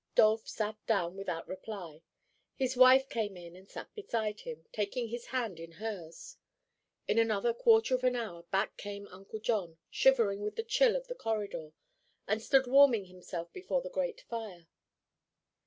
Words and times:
Dolph 0.15 0.47
sat 0.47 0.77
down 0.87 1.15
without 1.15 1.47
reply. 1.47 2.01
His 2.55 2.75
wife 2.75 3.07
came 3.07 3.37
in 3.37 3.55
and 3.55 3.69
sat 3.69 3.93
beside 3.93 4.39
him, 4.39 4.65
taking 4.71 5.09
his 5.09 5.27
hand 5.27 5.59
in 5.59 5.73
hers. 5.73 6.37
In 7.07 7.19
another 7.19 7.53
quarter 7.53 7.93
of 7.93 8.03
an 8.03 8.15
hour 8.15 8.41
back 8.41 8.77
came 8.77 9.07
Uncle 9.09 9.37
John, 9.39 9.77
shivering 9.91 10.41
with 10.41 10.55
the 10.55 10.63
chill 10.63 10.95
of 10.95 11.05
the 11.05 11.13
corridor, 11.13 11.73
and 12.27 12.41
stood 12.41 12.65
warming 12.65 13.05
himself 13.05 13.53
before 13.53 13.83
the 13.83 13.91
grate 13.91 14.21
fire. 14.21 14.65